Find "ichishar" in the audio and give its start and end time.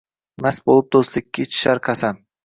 1.45-1.81